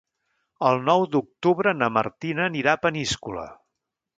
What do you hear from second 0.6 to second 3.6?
El nou d'octubre na Martina anirà a Peníscola.